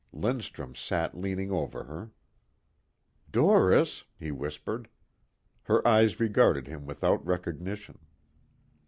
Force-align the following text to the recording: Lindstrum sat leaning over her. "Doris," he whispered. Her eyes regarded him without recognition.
Lindstrum 0.11 0.75
sat 0.75 1.15
leaning 1.15 1.51
over 1.51 1.83
her. 1.83 2.09
"Doris," 3.31 4.03
he 4.17 4.31
whispered. 4.31 4.87
Her 5.65 5.87
eyes 5.87 6.19
regarded 6.19 6.65
him 6.65 6.87
without 6.87 7.23
recognition. 7.23 7.99